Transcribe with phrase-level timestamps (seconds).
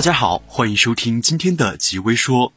[0.00, 2.54] 大家好，欢迎收听今天的极微说。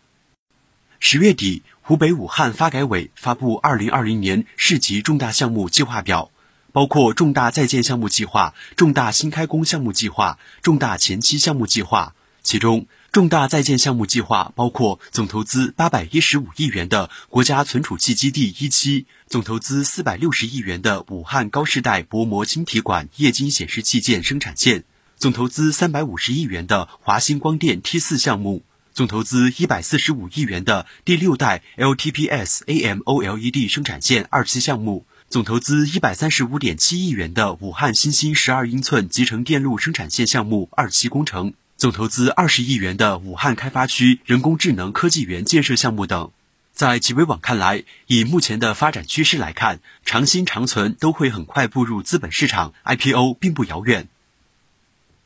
[1.02, 6.32] 十月底，湖北武汉发改委发布二零二零年市级重大项目计划表，
[6.71, 12.16] 包括重大在建项目计划、重大新开工项目计划、重大前期项目计划。
[12.43, 24.85] 其中，重大在建项目计划包括总投资八百一十五亿元的国家存储器基地一期，总投资四百六十亿元的武汉高世代薄膜晶体管液晶显示器件生产线。
[25.23, 28.62] 总投资三百五十亿元的华星光电 T 四项目，
[28.94, 46.31] 总投资一百四十五亿元的第六代 LTPS AMOLED 生产线二期项目，总投资一百三十五点七亿元的武汉新兴十二英寸集成电路生产线项目二期工程，总投资二十亿元的武汉开发区人工智能科技园建设项目等。
[46.73, 54.09] 在极微网看来，以目前的发展趋势来看，长新长存都会很快步入资本市场，IPO 并不遥远。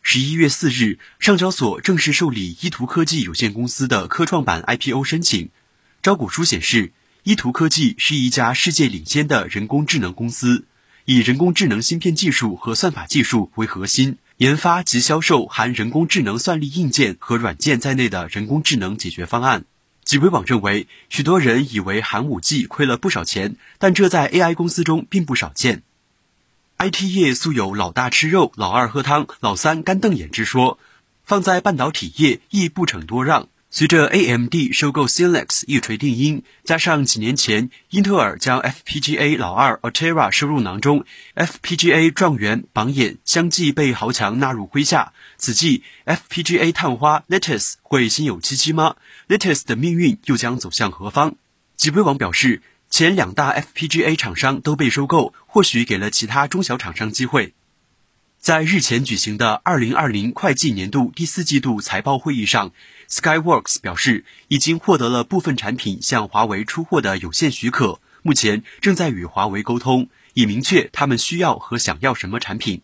[0.09, 5.49] 十一月四日，上交所正式受理依图科技有限公司的科创板 IPO 申请。
[6.01, 10.63] 招股书显示，依图科技是一家世界领先的人工智能公司，
[11.03, 19.65] 以人工智能芯片技术和算法技术为核心，研发及销售含人工智能算力硬件和软件在内的人工智能解决方案。
[20.05, 25.83] 极微网认为，许多人以为寒武纪亏了不少钱，但这在 AI 公司中并不少见。
[26.79, 30.77] IT 业素有“老大吃肉，老二喝汤，老三干瞪眼”之说，
[31.23, 33.49] 放在半导体业亦不逞多让。
[33.71, 45.13] 随着 AMD 收购 s i l e x 一锤定音，加上几年前英特尔将 FPGA 老二 Altera 收入囊中，FPGA 状元榜眼相继被豪强纳入麾下。
[45.35, 51.33] 此际，FPGA 探花 Lattice 会心有戚戚吗？Lattice 的命运又将走向何方？
[51.75, 52.61] 极微网表示。
[52.89, 57.53] 前两大 FPGA 厂商都被收购，或许给了其他中小厂商机会。
[58.39, 62.71] 在日前举行的2020会计年度第四季度财报会议上
[63.09, 72.81] ，Skyworks 表示已经获得了部分产品向华为出货的有限许可，目前正在与华为沟通，以明确他们需要和想要什么产品。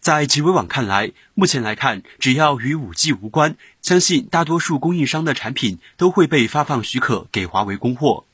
[0.00, 8.25] 在极微网看来，目前来看，只要与 5G 无关，相信大多数供应商的产品都会被发放许可给华为供货。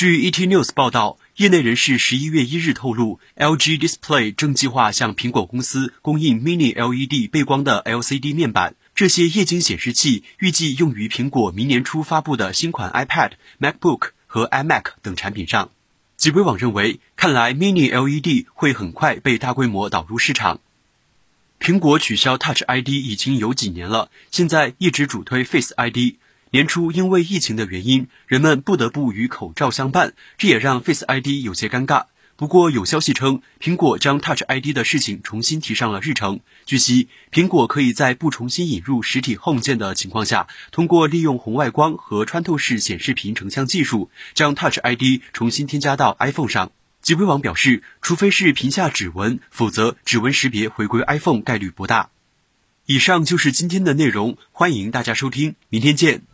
[0.00, 8.76] 据 ET News 报道，业内人士十一月一日透露，LG Display 正计划向苹果公司供应 Mini LED 背光的 LCD 面板。
[8.94, 15.70] 这些液晶显示器预计用于苹果明年初发布的新款 iPad、MacBook 和 iMac 等产品上。
[16.16, 20.62] 极微网认为，看来 Mini LED 会很快被大规模导入市场。
[21.60, 26.14] 苹果取消 Touch ID 已经有几年了，现在一直主推 Face ID。
[26.52, 32.06] 年初因为疫情的原因，人们不得不与口罩相伴，这也让 Face ID 有些尴尬。
[32.34, 36.40] 不过有消息称，苹果将 Touch ID 的事情重新提上了日程。
[36.66, 46.72] 据悉，苹果可以在不重新引入实体 Home 键的情况下，通过利用红外光和穿透式显示屏成像技术，将 Touch ID 重新添加到 iPhone 上。
[47.00, 52.10] 极微网表示，除非是屏下指纹，否则指纹识别回归 iPhone 概率不大。
[52.86, 56.29] 以上就是今天的内容，欢迎大家收听，明天见。